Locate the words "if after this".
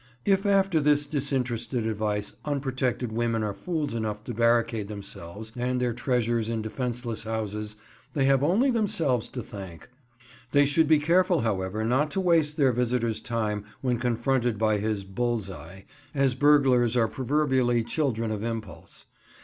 0.25-1.05